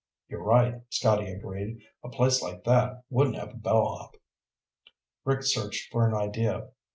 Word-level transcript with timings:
"You're 0.29 0.41
right," 0.43 0.81
Scotty 0.89 1.31
agreed. 1.31 1.79
"A 2.03 2.09
place 2.09 2.41
like 2.41 2.63
that 2.63 3.03
wouldn't 3.11 3.35
have 3.35 3.51
a 3.51 3.57
bellhop." 3.57 4.15
Rick 5.25 5.43
searched 5.43 5.91
for 5.91 6.07
an 6.07 6.15
idea. 6.15 6.69